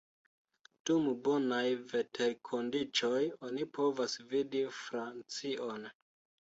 Dum 0.89 1.09
bonaj 1.27 1.67
veterkondiĉoj 1.93 3.23
oni 3.51 3.71
povas 3.79 4.21
vidi 4.35 4.67
Francion. 4.83 5.91